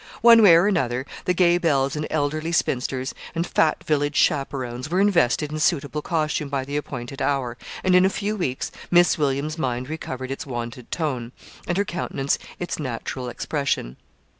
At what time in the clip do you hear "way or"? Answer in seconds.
0.41-0.65